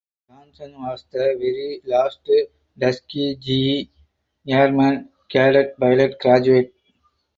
[0.27, 2.25] Johnson was the very last
[2.79, 3.87] Tuskegee
[4.49, 6.73] Airmen cadet pilot graduate.